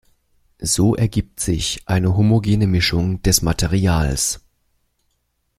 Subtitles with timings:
[0.63, 4.39] So ergibt sich eine homogene Mischung des Materials.